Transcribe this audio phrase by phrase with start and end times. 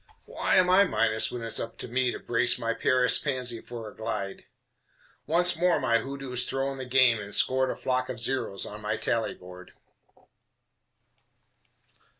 [0.25, 3.87] Why am I minus when it's up to me To brace my Paris Pansy for
[3.87, 4.45] a glide?
[5.27, 8.97] Once more my hoodoo's thrown the game and scored A flock of zeros on my
[8.97, 9.73] tally board.